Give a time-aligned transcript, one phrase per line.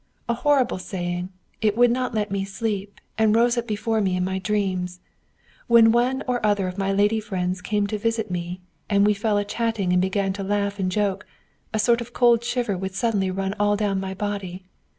[0.27, 1.29] A horrible saying!
[1.61, 4.99] It would not let me sleep, and rose up before me in my dreams.
[5.67, 9.37] When one or other of my lady friends came to visit me and we fell
[9.37, 11.27] a chatting and began to laugh and joke,
[11.71, 14.65] a sort of cold shiver would suddenly run all down my body.